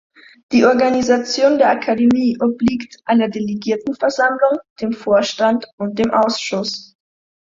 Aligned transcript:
Die 0.51 0.65
Organisation 0.65 1.59
der 1.59 1.69
Akademie 1.69 2.35
obliegt 2.41 2.97
einer 3.05 3.29
Delegiertenversammlung, 3.29 4.57
dem 4.81 4.93
Vorstand 4.93 5.67
und 5.77 5.99
dem 5.99 6.09
Ausschuss. 6.09 6.95